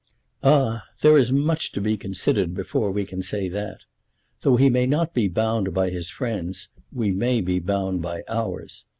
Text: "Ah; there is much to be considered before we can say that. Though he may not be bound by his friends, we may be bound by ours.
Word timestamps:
"Ah; 0.41 0.85
there 1.01 1.15
is 1.15 1.31
much 1.31 1.71
to 1.73 1.79
be 1.79 1.95
considered 1.95 2.55
before 2.55 2.89
we 2.89 3.05
can 3.05 3.21
say 3.21 3.47
that. 3.49 3.81
Though 4.41 4.55
he 4.55 4.67
may 4.67 4.87
not 4.87 5.13
be 5.13 5.27
bound 5.27 5.75
by 5.75 5.91
his 5.91 6.09
friends, 6.09 6.69
we 6.91 7.11
may 7.11 7.39
be 7.39 7.59
bound 7.59 8.01
by 8.01 8.23
ours. 8.27 8.85